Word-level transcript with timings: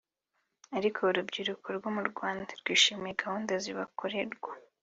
Ariko 0.77 0.99
urubyiruko 1.09 1.67
rwo 1.77 1.89
mu 1.95 2.03
Rwanda 2.11 2.51
rwishimira 2.59 3.19
gahunda 3.21 3.53
zibakorerwa 3.63 4.51